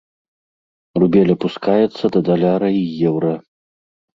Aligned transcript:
Рубель 1.03 1.33
апускаецца 1.35 2.05
да 2.15 2.19
даляра 2.31 2.69
і 2.81 2.83
еўра. 3.11 3.33